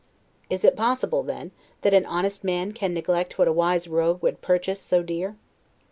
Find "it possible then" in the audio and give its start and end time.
0.65-1.51